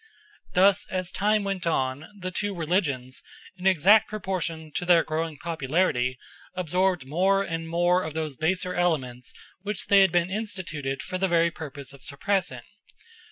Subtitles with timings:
[0.53, 3.21] Thus as time went on, the two religions,
[3.57, 6.17] in exact proportion to their growing popularity,
[6.55, 11.27] absorbed more and more of those baser elements which they had been instituted for the
[11.27, 12.63] very purpose of suppressing.